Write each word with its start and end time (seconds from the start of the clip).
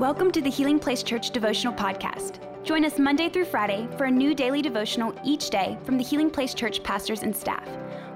Welcome 0.00 0.32
to 0.32 0.40
the 0.40 0.50
Healing 0.50 0.80
Place 0.80 1.04
Church 1.04 1.30
Devotional 1.30 1.72
Podcast. 1.72 2.40
Join 2.64 2.84
us 2.84 2.98
Monday 2.98 3.28
through 3.28 3.44
Friday 3.44 3.86
for 3.96 4.06
a 4.06 4.10
new 4.10 4.34
daily 4.34 4.60
devotional 4.60 5.14
each 5.24 5.50
day 5.50 5.78
from 5.84 5.96
the 5.96 6.02
Healing 6.02 6.30
Place 6.30 6.52
Church 6.52 6.82
pastors 6.82 7.22
and 7.22 7.34
staff. 7.34 7.64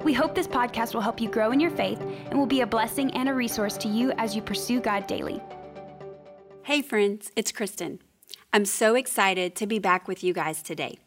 We 0.02 0.12
hope 0.12 0.34
this 0.34 0.48
podcast 0.48 0.92
will 0.92 1.02
help 1.02 1.20
you 1.20 1.30
grow 1.30 1.52
in 1.52 1.60
your 1.60 1.70
faith 1.70 2.00
and 2.00 2.36
will 2.36 2.46
be 2.46 2.62
a 2.62 2.66
blessing 2.66 3.14
and 3.14 3.28
a 3.28 3.32
resource 3.32 3.76
to 3.76 3.88
you 3.88 4.10
as 4.18 4.34
you 4.34 4.42
pursue 4.42 4.80
God 4.80 5.06
daily. 5.06 5.40
Hey, 6.64 6.82
friends, 6.82 7.30
it's 7.36 7.52
Kristen. 7.52 8.00
I'm 8.52 8.64
so 8.64 8.96
excited 8.96 9.54
to 9.54 9.66
be 9.68 9.78
back 9.78 10.08
with 10.08 10.24
you 10.24 10.32
guys 10.32 10.62
today. 10.62 10.98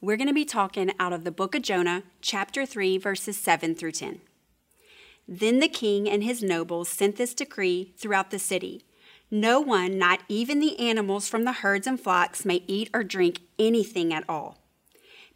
We're 0.00 0.16
going 0.16 0.28
to 0.28 0.32
be 0.32 0.44
talking 0.44 0.92
out 1.00 1.12
of 1.12 1.24
the 1.24 1.32
book 1.32 1.56
of 1.56 1.62
Jonah, 1.62 2.04
chapter 2.20 2.64
3, 2.64 2.98
verses 2.98 3.36
7 3.36 3.74
through 3.74 3.90
10. 3.90 4.20
Then 5.26 5.58
the 5.58 5.66
king 5.66 6.08
and 6.08 6.22
his 6.22 6.40
nobles 6.40 6.88
sent 6.88 7.16
this 7.16 7.34
decree 7.34 7.94
throughout 7.98 8.30
the 8.30 8.38
city 8.38 8.84
no 9.34 9.60
one, 9.60 9.98
not 9.98 10.20
even 10.28 10.60
the 10.60 10.78
animals 10.78 11.28
from 11.28 11.44
the 11.44 11.52
herds 11.52 11.86
and 11.86 12.00
flocks, 12.00 12.44
may 12.44 12.62
eat 12.68 12.88
or 12.94 13.02
drink 13.02 13.40
anything 13.58 14.14
at 14.14 14.24
all. 14.28 14.58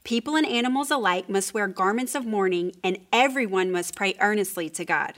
People 0.04 0.36
and 0.36 0.46
animals 0.46 0.90
alike 0.90 1.28
must 1.28 1.52
wear 1.52 1.66
garments 1.66 2.14
of 2.14 2.24
mourning, 2.24 2.72
and 2.84 2.98
everyone 3.12 3.72
must 3.72 3.96
pray 3.96 4.14
earnestly 4.20 4.70
to 4.70 4.84
God. 4.84 5.14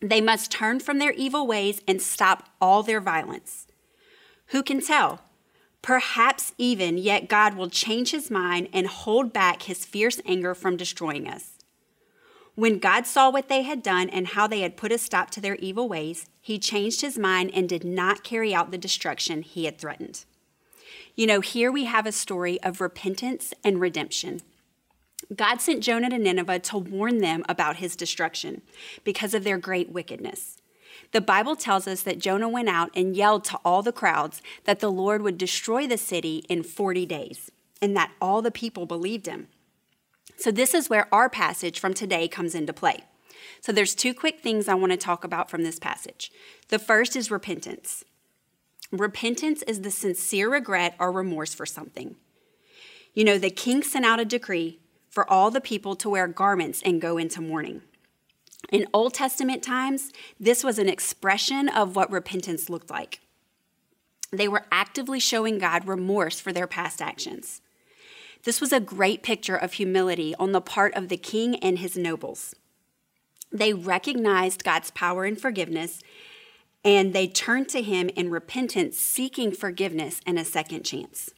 They 0.00 0.20
must 0.20 0.52
turn 0.52 0.78
from 0.80 0.98
their 0.98 1.10
evil 1.10 1.46
ways 1.46 1.82
and 1.86 2.00
stop 2.00 2.48
all 2.60 2.82
their 2.82 3.00
violence. 3.00 3.66
Who 4.46 4.62
can 4.62 4.80
tell? 4.80 5.22
Perhaps 5.82 6.52
even 6.58 6.98
yet 6.98 7.28
God 7.28 7.56
will 7.56 7.68
change 7.68 8.12
his 8.12 8.30
mind 8.30 8.68
and 8.72 8.86
hold 8.86 9.32
back 9.32 9.62
his 9.62 9.84
fierce 9.84 10.20
anger 10.24 10.54
from 10.54 10.76
destroying 10.76 11.26
us. 11.26 11.58
When 12.54 12.78
God 12.78 13.06
saw 13.06 13.30
what 13.30 13.48
they 13.48 13.62
had 13.62 13.82
done 13.82 14.10
and 14.10 14.28
how 14.28 14.46
they 14.46 14.60
had 14.60 14.76
put 14.76 14.92
a 14.92 14.98
stop 14.98 15.30
to 15.30 15.40
their 15.40 15.56
evil 15.56 15.88
ways, 15.88 16.26
he 16.40 16.58
changed 16.58 17.00
his 17.00 17.18
mind 17.18 17.50
and 17.54 17.66
did 17.68 17.82
not 17.82 18.24
carry 18.24 18.54
out 18.54 18.70
the 18.70 18.78
destruction 18.78 19.42
he 19.42 19.64
had 19.64 19.78
threatened. 19.78 20.24
You 21.16 21.26
know, 21.26 21.40
here 21.40 21.72
we 21.72 21.84
have 21.84 22.06
a 22.06 22.12
story 22.12 22.62
of 22.62 22.80
repentance 22.80 23.54
and 23.64 23.80
redemption. 23.80 24.40
God 25.34 25.62
sent 25.62 25.82
Jonah 25.82 26.10
to 26.10 26.18
Nineveh 26.18 26.58
to 26.58 26.78
warn 26.78 27.18
them 27.18 27.42
about 27.48 27.76
his 27.76 27.96
destruction 27.96 28.60
because 29.02 29.32
of 29.32 29.44
their 29.44 29.58
great 29.58 29.90
wickedness. 29.90 30.58
The 31.12 31.20
Bible 31.20 31.56
tells 31.56 31.86
us 31.86 32.02
that 32.02 32.18
Jonah 32.18 32.48
went 32.48 32.68
out 32.68 32.90
and 32.94 33.16
yelled 33.16 33.44
to 33.44 33.58
all 33.64 33.82
the 33.82 33.92
crowds 33.92 34.42
that 34.64 34.80
the 34.80 34.90
Lord 34.90 35.22
would 35.22 35.38
destroy 35.38 35.86
the 35.86 35.98
city 35.98 36.44
in 36.48 36.62
40 36.62 37.06
days, 37.06 37.50
and 37.80 37.96
that 37.96 38.12
all 38.20 38.42
the 38.42 38.50
people 38.50 38.84
believed 38.84 39.26
him. 39.26 39.48
So 40.36 40.50
this 40.50 40.74
is 40.74 40.90
where 40.90 41.12
our 41.14 41.28
passage 41.28 41.78
from 41.78 41.94
today 41.94 42.28
comes 42.28 42.54
into 42.54 42.72
play. 42.72 43.04
So 43.60 43.70
there's 43.72 43.94
two 43.94 44.12
quick 44.12 44.40
things 44.40 44.68
I 44.68 44.74
want 44.74 44.92
to 44.92 44.98
talk 44.98 45.24
about 45.24 45.48
from 45.48 45.62
this 45.62 45.78
passage. 45.78 46.32
The 46.68 46.78
first 46.78 47.14
is 47.14 47.30
repentance. 47.30 48.04
Repentance 48.90 49.62
is 49.62 49.82
the 49.82 49.90
sincere 49.90 50.50
regret 50.50 50.96
or 50.98 51.12
remorse 51.12 51.54
for 51.54 51.64
something. 51.64 52.16
You 53.14 53.24
know, 53.24 53.38
the 53.38 53.50
king 53.50 53.82
sent 53.82 54.04
out 54.04 54.20
a 54.20 54.24
decree 54.24 54.80
for 55.08 55.30
all 55.30 55.50
the 55.50 55.60
people 55.60 55.94
to 55.96 56.10
wear 56.10 56.26
garments 56.26 56.82
and 56.84 57.00
go 57.00 57.18
into 57.18 57.40
mourning. 57.40 57.82
In 58.70 58.86
Old 58.92 59.14
Testament 59.14 59.62
times, 59.62 60.12
this 60.40 60.64
was 60.64 60.78
an 60.78 60.88
expression 60.88 61.68
of 61.68 61.94
what 61.94 62.10
repentance 62.10 62.70
looked 62.70 62.90
like. 62.90 63.20
They 64.30 64.48
were 64.48 64.64
actively 64.72 65.20
showing 65.20 65.58
God 65.58 65.86
remorse 65.86 66.40
for 66.40 66.52
their 66.52 66.66
past 66.66 67.02
actions. 67.02 67.60
This 68.44 68.60
was 68.60 68.72
a 68.72 68.80
great 68.80 69.22
picture 69.22 69.56
of 69.56 69.74
humility 69.74 70.34
on 70.38 70.52
the 70.52 70.60
part 70.60 70.94
of 70.94 71.08
the 71.08 71.16
king 71.16 71.56
and 71.56 71.78
his 71.78 71.96
nobles. 71.96 72.54
They 73.52 73.72
recognized 73.72 74.64
God's 74.64 74.90
power 74.90 75.24
and 75.24 75.40
forgiveness, 75.40 76.02
and 76.84 77.12
they 77.12 77.28
turned 77.28 77.68
to 77.68 77.82
him 77.82 78.08
in 78.10 78.30
repentance, 78.30 78.98
seeking 78.98 79.52
forgiveness 79.52 80.20
and 80.26 80.38
a 80.38 80.44
second 80.44 80.84
chance. 80.84 81.30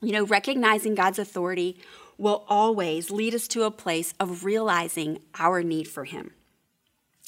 You 0.00 0.12
know, 0.12 0.24
recognizing 0.24 0.94
God's 0.94 1.18
authority 1.18 1.78
will 2.18 2.44
always 2.48 3.10
lead 3.10 3.34
us 3.34 3.48
to 3.48 3.64
a 3.64 3.70
place 3.70 4.14
of 4.20 4.44
realizing 4.44 5.18
our 5.38 5.62
need 5.62 5.88
for 5.88 6.04
him. 6.04 6.32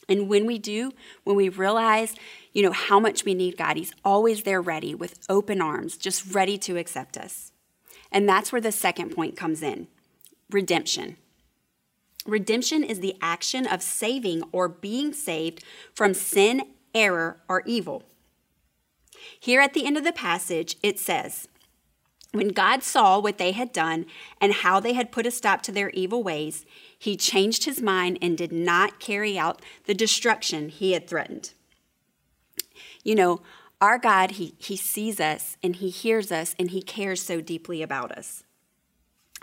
And 0.08 0.28
when 0.28 0.46
we 0.46 0.58
do, 0.58 0.92
when 1.24 1.34
we 1.34 1.48
realize, 1.48 2.14
you 2.52 2.62
know, 2.62 2.70
how 2.70 3.00
much 3.00 3.24
we 3.24 3.34
need 3.34 3.56
God, 3.56 3.76
he's 3.76 3.92
always 4.04 4.44
there 4.44 4.60
ready 4.60 4.94
with 4.94 5.18
open 5.28 5.60
arms, 5.60 5.96
just 5.96 6.32
ready 6.32 6.56
to 6.58 6.76
accept 6.76 7.16
us. 7.16 7.50
And 8.10 8.28
that's 8.28 8.52
where 8.52 8.60
the 8.60 8.72
second 8.72 9.14
point 9.14 9.36
comes 9.36 9.62
in 9.62 9.88
redemption. 10.50 11.16
Redemption 12.26 12.82
is 12.82 13.00
the 13.00 13.16
action 13.20 13.66
of 13.66 13.82
saving 13.82 14.42
or 14.52 14.68
being 14.68 15.12
saved 15.12 15.62
from 15.94 16.12
sin, 16.14 16.62
error, 16.94 17.40
or 17.48 17.62
evil. 17.66 18.02
Here 19.38 19.60
at 19.60 19.74
the 19.74 19.86
end 19.86 19.96
of 19.96 20.04
the 20.04 20.12
passage, 20.12 20.76
it 20.82 20.98
says, 20.98 21.48
When 22.32 22.48
God 22.48 22.82
saw 22.82 23.18
what 23.18 23.38
they 23.38 23.52
had 23.52 23.72
done 23.72 24.06
and 24.40 24.52
how 24.52 24.80
they 24.80 24.92
had 24.92 25.12
put 25.12 25.26
a 25.26 25.30
stop 25.30 25.62
to 25.62 25.72
their 25.72 25.90
evil 25.90 26.22
ways, 26.22 26.66
he 26.98 27.16
changed 27.16 27.64
his 27.64 27.80
mind 27.80 28.18
and 28.20 28.36
did 28.36 28.52
not 28.52 28.98
carry 28.98 29.38
out 29.38 29.62
the 29.84 29.94
destruction 29.94 30.68
he 30.68 30.92
had 30.92 31.08
threatened. 31.08 31.52
You 33.04 33.14
know, 33.14 33.40
our 33.80 33.98
God, 33.98 34.32
he, 34.32 34.54
he 34.58 34.76
sees 34.76 35.20
us 35.20 35.56
and 35.62 35.76
He 35.76 35.90
hears 35.90 36.32
us 36.32 36.54
and 36.58 36.70
He 36.70 36.82
cares 36.82 37.20
so 37.20 37.40
deeply 37.40 37.82
about 37.82 38.12
us. 38.12 38.42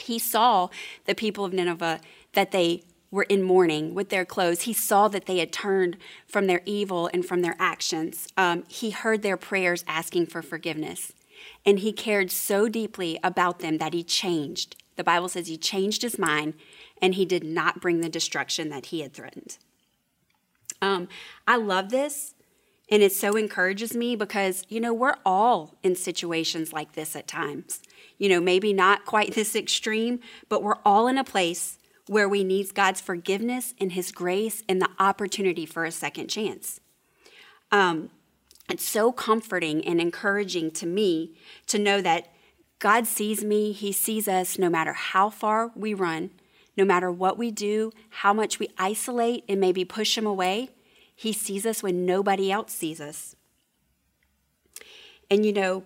He 0.01 0.17
saw 0.17 0.69
the 1.05 1.15
people 1.15 1.45
of 1.45 1.53
Nineveh 1.53 2.01
that 2.33 2.51
they 2.51 2.83
were 3.11 3.23
in 3.23 3.43
mourning 3.43 3.93
with 3.93 4.09
their 4.09 4.25
clothes. 4.25 4.63
He 4.63 4.73
saw 4.73 5.07
that 5.09 5.27
they 5.27 5.37
had 5.37 5.53
turned 5.53 5.97
from 6.25 6.47
their 6.47 6.61
evil 6.65 7.11
and 7.13 7.23
from 7.23 7.41
their 7.41 7.55
actions. 7.59 8.27
Um, 8.35 8.63
he 8.67 8.89
heard 8.89 9.21
their 9.21 9.37
prayers 9.37 9.85
asking 9.87 10.27
for 10.27 10.41
forgiveness. 10.41 11.13
And 11.63 11.79
he 11.79 11.93
cared 11.93 12.31
so 12.31 12.67
deeply 12.67 13.19
about 13.23 13.59
them 13.59 13.77
that 13.77 13.93
he 13.93 14.03
changed. 14.03 14.77
The 14.95 15.03
Bible 15.03 15.29
says 15.29 15.47
he 15.47 15.57
changed 15.57 16.01
his 16.01 16.17
mind 16.17 16.55
and 17.01 17.13
he 17.13 17.25
did 17.25 17.43
not 17.43 17.81
bring 17.81 18.01
the 18.01 18.09
destruction 18.09 18.69
that 18.69 18.87
he 18.87 19.01
had 19.01 19.13
threatened. 19.13 19.57
Um, 20.81 21.07
I 21.47 21.57
love 21.57 21.89
this 21.89 22.33
and 22.93 23.01
it 23.01 23.11
so 23.11 23.35
encourages 23.35 23.95
me 23.95 24.15
because, 24.15 24.67
you 24.69 24.79
know, 24.79 24.93
we're 24.93 25.15
all 25.25 25.73
in 25.81 25.95
situations 25.95 26.71
like 26.71 26.93
this 26.93 27.15
at 27.15 27.27
times. 27.27 27.81
You 28.19 28.29
know, 28.29 28.39
maybe 28.39 28.71
not 28.71 29.03
quite 29.03 29.33
this 29.33 29.55
extreme, 29.55 30.19
but 30.47 30.61
we're 30.61 30.77
all 30.85 31.07
in 31.07 31.17
a 31.17 31.23
place 31.23 31.79
where 32.05 32.29
we 32.29 32.43
need 32.43 32.75
God's 32.75 33.01
forgiveness 33.01 33.73
and 33.81 33.93
His 33.93 34.11
grace 34.11 34.61
and 34.69 34.79
the 34.79 34.91
opportunity 34.99 35.65
for 35.65 35.85
a 35.85 35.91
second 35.91 36.27
chance. 36.27 36.81
Um, 37.71 38.11
it's 38.69 38.87
so 38.87 39.11
comforting 39.11 39.83
and 39.87 39.99
encouraging 39.99 40.69
to 40.73 40.85
me 40.85 41.33
to 41.65 41.79
know 41.79 41.99
that 41.99 42.31
God 42.77 43.07
sees 43.07 43.43
me, 43.43 43.71
He 43.71 43.91
sees 43.91 44.27
us 44.27 44.59
no 44.59 44.69
matter 44.69 44.93
how 44.93 45.31
far 45.31 45.71
we 45.75 45.95
run, 45.95 46.29
no 46.77 46.85
matter 46.85 47.11
what 47.11 47.39
we 47.39 47.49
do, 47.49 47.91
how 48.09 48.33
much 48.33 48.59
we 48.59 48.69
isolate 48.77 49.45
and 49.49 49.59
maybe 49.59 49.83
push 49.83 50.15
Him 50.15 50.27
away. 50.27 50.69
He 51.15 51.33
sees 51.33 51.65
us 51.65 51.83
when 51.83 52.05
nobody 52.05 52.51
else 52.51 52.73
sees 52.73 52.99
us. 52.99 53.35
And 55.29 55.45
you 55.45 55.53
know, 55.53 55.83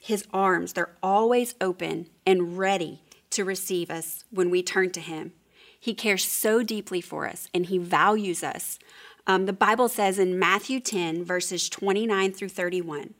his 0.00 0.26
arms, 0.32 0.72
they're 0.72 0.96
always 1.02 1.54
open 1.60 2.08
and 2.26 2.56
ready 2.58 3.02
to 3.30 3.44
receive 3.44 3.90
us 3.90 4.24
when 4.30 4.50
we 4.50 4.62
turn 4.62 4.90
to 4.92 5.00
him. 5.00 5.32
He 5.78 5.94
cares 5.94 6.24
so 6.24 6.62
deeply 6.62 7.00
for 7.00 7.26
us 7.26 7.48
and 7.54 7.66
he 7.66 7.78
values 7.78 8.42
us. 8.42 8.78
Um, 9.26 9.46
the 9.46 9.52
Bible 9.52 9.88
says 9.88 10.18
in 10.18 10.38
Matthew 10.38 10.80
10, 10.80 11.24
verses 11.24 11.68
29 11.68 12.32
through 12.32 12.48
31, 12.48 13.14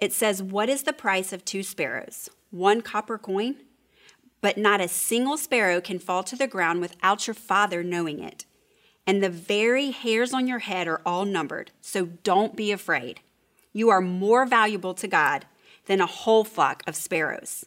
it 0.00 0.12
says, 0.12 0.42
What 0.42 0.68
is 0.68 0.82
the 0.82 0.92
price 0.92 1.32
of 1.32 1.44
two 1.44 1.62
sparrows? 1.62 2.28
One 2.50 2.82
copper 2.82 3.18
coin? 3.18 3.56
But 4.40 4.58
not 4.58 4.80
a 4.80 4.88
single 4.88 5.38
sparrow 5.38 5.80
can 5.80 5.98
fall 5.98 6.22
to 6.24 6.36
the 6.36 6.46
ground 6.46 6.80
without 6.80 7.26
your 7.26 7.34
Father 7.34 7.82
knowing 7.82 8.22
it 8.22 8.44
and 9.06 9.22
the 9.22 9.30
very 9.30 9.90
hairs 9.92 10.32
on 10.32 10.48
your 10.48 10.58
head 10.58 10.88
are 10.88 11.00
all 11.06 11.24
numbered. 11.24 11.70
So 11.80 12.06
don't 12.24 12.56
be 12.56 12.72
afraid. 12.72 13.20
You 13.72 13.88
are 13.90 14.00
more 14.00 14.46
valuable 14.46 14.94
to 14.94 15.06
God 15.06 15.46
than 15.86 16.00
a 16.00 16.06
whole 16.06 16.44
flock 16.44 16.82
of 16.86 16.96
sparrows. 16.96 17.64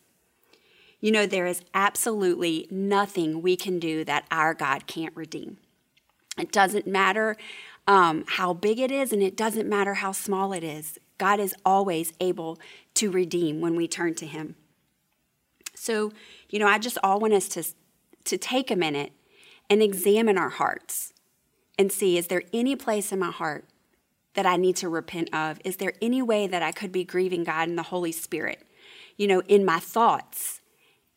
You 1.00 1.12
know, 1.12 1.26
there 1.26 1.46
is 1.46 1.62
absolutely 1.74 2.68
nothing 2.70 3.42
we 3.42 3.56
can 3.56 3.80
do 3.80 4.04
that 4.04 4.26
our 4.30 4.54
God 4.54 4.86
can't 4.86 5.16
redeem. 5.16 5.58
It 6.38 6.52
doesn't 6.52 6.86
matter 6.86 7.38
um, 7.88 8.26
how 8.28 8.54
big 8.54 8.80
it 8.80 8.92
is, 8.92 9.14
and 9.14 9.24
it 9.24 9.38
doesn't 9.38 9.68
matter 9.68 9.96
how 9.96 10.12
small 10.12 10.52
it 10.52 10.64
is. 10.64 10.98
God 11.18 11.40
is 11.40 11.56
always 11.66 12.14
able 12.20 12.60
to 12.96 13.10
redeem 13.10 13.62
when 13.62 13.76
we 13.76 13.88
turn 13.88 14.14
to 14.16 14.26
Him. 14.26 14.56
So, 15.74 16.12
you 16.50 16.60
know, 16.60 16.68
I 16.68 16.78
just 16.80 16.98
all 17.02 17.20
want 17.20 17.34
us 17.34 17.48
to, 17.50 17.64
to 18.26 18.38
take 18.38 18.70
a 18.70 18.76
minute 18.76 19.14
and 19.70 19.82
examine 19.82 20.38
our 20.38 20.50
hearts 20.50 21.14
and 21.80 21.92
see 21.92 22.18
is 22.18 22.28
there 22.28 22.44
any 22.54 22.76
place 22.76 23.12
in 23.12 23.18
my 23.18 23.32
heart 23.32 23.64
that 24.36 24.46
I 24.46 24.58
need 24.58 24.76
to 24.78 24.90
repent 24.90 25.34
of? 25.34 25.60
Is 25.64 25.78
there 25.78 25.94
any 26.02 26.22
way 26.22 26.46
that 26.46 26.62
I 26.62 26.72
could 26.72 26.92
be 26.92 27.04
grieving 27.04 27.46
God 27.46 27.70
and 27.70 27.78
the 27.78 27.84
Holy 27.84 28.12
Spirit? 28.12 28.68
You 29.18 29.28
know, 29.28 29.42
in 29.48 29.66
my 29.66 29.80
thoughts, 29.80 30.62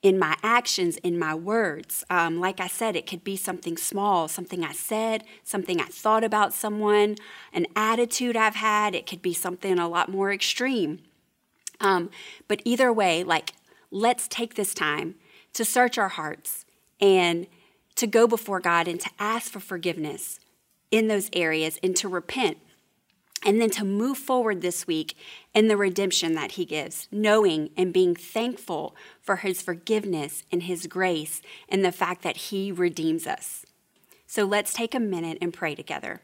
in 0.02 0.18
my 0.18 0.36
actions, 0.42 0.96
in 0.98 1.18
my 1.18 1.34
words. 1.34 2.04
Um, 2.08 2.40
like 2.40 2.60
I 2.60 2.68
said, 2.68 2.96
it 2.96 3.06
could 3.06 3.22
be 3.22 3.36
something 3.36 3.76
small, 3.76 4.28
something 4.28 4.64
I 4.64 4.72
said, 4.72 5.24
something 5.44 5.80
I 5.80 5.86
thought 5.86 6.24
about 6.24 6.54
someone, 6.54 7.16
an 7.52 7.66
attitude 7.76 8.36
I've 8.36 8.54
had. 8.54 8.94
It 8.94 9.06
could 9.06 9.20
be 9.20 9.34
something 9.34 9.78
a 9.78 9.88
lot 9.88 10.08
more 10.08 10.32
extreme. 10.32 11.00
Um, 11.80 12.10
but 12.46 12.62
either 12.64 12.92
way, 12.92 13.24
like, 13.24 13.52
let's 13.90 14.28
take 14.28 14.54
this 14.54 14.74
time 14.74 15.16
to 15.54 15.64
search 15.64 15.98
our 15.98 16.08
hearts 16.08 16.64
and 17.00 17.48
to 17.96 18.06
go 18.06 18.26
before 18.26 18.60
God 18.60 18.88
and 18.88 19.00
to 19.00 19.10
ask 19.18 19.50
for 19.50 19.60
forgiveness 19.60 20.38
in 20.92 21.08
those 21.08 21.30
areas 21.32 21.80
and 21.82 21.96
to 21.96 22.08
repent 22.08 22.58
and 23.44 23.60
then 23.60 23.70
to 23.70 23.84
move 23.84 24.18
forward 24.18 24.60
this 24.60 24.86
week 24.86 25.16
in 25.52 25.66
the 25.66 25.76
redemption 25.76 26.34
that 26.34 26.52
he 26.52 26.64
gives, 26.64 27.08
knowing 27.10 27.70
and 27.76 27.92
being 27.92 28.14
thankful 28.14 28.94
for 29.20 29.36
his 29.36 29.60
forgiveness 29.60 30.44
and 30.52 30.62
his 30.64 30.86
grace 30.86 31.42
and 31.68 31.84
the 31.84 31.90
fact 31.90 32.22
that 32.22 32.36
he 32.36 32.70
redeems 32.70 33.26
us. 33.26 33.66
So 34.26 34.44
let's 34.44 34.72
take 34.72 34.94
a 34.94 35.00
minute 35.00 35.38
and 35.42 35.52
pray 35.52 35.74
together. 35.74 36.20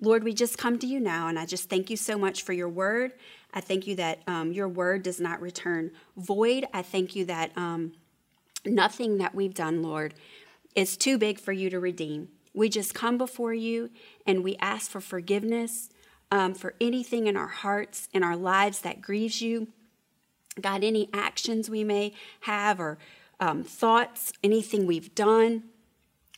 Lord, 0.00 0.24
we 0.24 0.32
just 0.32 0.58
come 0.58 0.78
to 0.78 0.86
you 0.86 0.98
now, 0.98 1.28
and 1.28 1.38
I 1.38 1.46
just 1.46 1.68
thank 1.68 1.90
you 1.90 1.96
so 1.96 2.18
much 2.18 2.42
for 2.42 2.52
your 2.52 2.68
word. 2.68 3.12
I 3.52 3.60
thank 3.60 3.86
you 3.86 3.96
that 3.96 4.20
um, 4.26 4.52
your 4.52 4.68
word 4.68 5.02
does 5.02 5.20
not 5.20 5.40
return 5.40 5.92
void. 6.16 6.66
I 6.72 6.82
thank 6.82 7.14
you 7.14 7.24
that 7.26 7.52
um, 7.56 7.92
nothing 8.64 9.18
that 9.18 9.34
we've 9.34 9.54
done, 9.54 9.82
Lord, 9.82 10.14
is 10.74 10.96
too 10.96 11.18
big 11.18 11.38
for 11.38 11.52
you 11.52 11.70
to 11.70 11.78
redeem. 11.78 12.28
We 12.54 12.68
just 12.68 12.94
come 12.94 13.18
before 13.18 13.52
you 13.52 13.90
and 14.26 14.44
we 14.44 14.56
ask 14.60 14.90
for 14.90 15.00
forgiveness 15.00 15.90
um, 16.30 16.54
for 16.54 16.74
anything 16.80 17.26
in 17.26 17.36
our 17.36 17.48
hearts, 17.48 18.08
in 18.12 18.22
our 18.22 18.36
lives 18.36 18.80
that 18.80 19.02
grieves 19.02 19.42
you. 19.42 19.68
God, 20.60 20.84
any 20.84 21.08
actions 21.12 21.68
we 21.68 21.84
may 21.84 22.14
have 22.40 22.80
or 22.80 22.98
um, 23.40 23.64
thoughts, 23.64 24.32
anything 24.42 24.86
we've 24.86 25.14
done. 25.14 25.64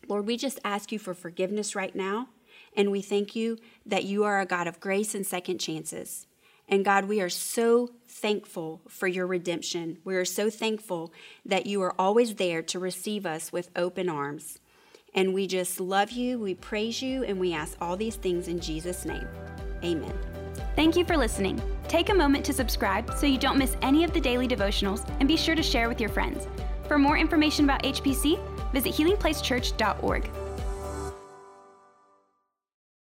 Lord, 0.09 0.27
we 0.27 0.37
just 0.37 0.59
ask 0.65 0.91
you 0.91 0.99
for 0.99 1.15
forgiveness 1.15 1.75
right 1.75 1.95
now. 1.95 2.29
And 2.77 2.91
we 2.91 3.03
thank 3.03 3.37
you 3.37 3.59
that 3.85 4.05
you 4.05 4.25
are 4.25 4.41
a 4.41 4.47
God 4.47 4.67
of 4.67 4.81
grace 4.81 5.15
and 5.15 5.27
second 5.27 5.59
chances. 5.59 6.27
And 6.69 6.85
God, 6.85 7.05
we 7.07 7.21
are 7.21 7.31
so 7.31 7.91
thankful 8.09 8.81
for 8.89 9.07
your 9.07 9.27
redemption. 9.27 9.99
We 10.05 10.17
are 10.17 10.25
so 10.25 10.51
thankful 10.51 11.13
that 11.45 11.67
you 11.67 11.81
are 11.83 11.95
always 11.99 12.35
there 12.35 12.63
to 12.63 12.79
receive 12.79 13.25
us 13.25 13.53
with 13.53 13.71
open 13.77 14.09
arms. 14.09 14.59
And 15.17 15.33
we 15.33 15.47
just 15.47 15.81
love 15.81 16.13
you, 16.13 16.39
we 16.39 16.55
praise 16.55 17.03
you, 17.03 17.25
and 17.25 17.41
we 17.41 17.55
ask 17.55 17.77
all 17.81 17.97
these 17.97 18.17
things 18.17 18.49
in 18.49 18.61
Jesus' 18.61 19.05
name. 19.05 19.27
Amen. 19.83 20.13
Thank 20.77 20.95
you 20.95 21.05
for 21.05 21.17
listening. 21.17 21.61
Take 21.89 22.11
a 22.11 22.15
moment 22.15 22.45
to 22.45 22.53
subscribe 22.53 23.13
so 23.17 23.27
you 23.27 23.39
don't 23.39 23.57
miss 23.57 23.77
any 23.81 24.05
of 24.05 24.13
the 24.13 24.21
daily 24.21 24.47
devotionals 24.47 25.09
and 25.19 25.27
be 25.27 25.37
sure 25.37 25.55
to 25.55 25.63
share 25.63 25.89
with 25.89 26.01
your 26.01 26.11
friends. 26.11 26.47
For 26.87 26.99
more 26.99 27.17
information 27.17 27.65
about 27.65 27.83
HPC, 27.83 28.39
visit 28.73 28.93
healingplacechurch.org. 28.93 30.46